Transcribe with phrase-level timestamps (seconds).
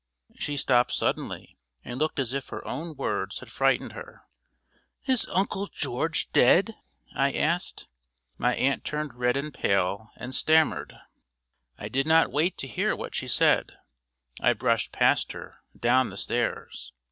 [0.33, 4.23] She stopped suddenly, and looked as if her own words had frightened her.
[5.05, 6.73] "Is Uncle George dead?"
[7.13, 7.87] I asked.
[8.39, 10.95] My aunt turned red and pale, and stammered.
[11.77, 13.73] I did not wait to hear what she said.
[14.39, 16.93] I brushed past her, down the stairs.